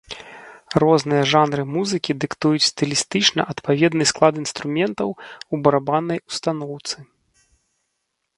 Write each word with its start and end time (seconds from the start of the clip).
Розныя 0.83 1.23
жанры 1.33 1.65
музыкі 1.75 2.11
дыктуюць 2.23 2.67
стылістычна 2.71 3.41
адпаведны 3.53 4.03
склад 4.13 4.33
інструментаў 4.43 5.09
у 5.19 5.55
барабаннай 5.69 6.19
устаноўцы. 6.29 6.97